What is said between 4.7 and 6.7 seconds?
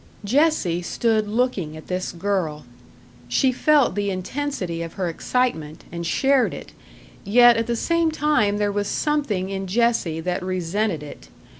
of her excitement, and shared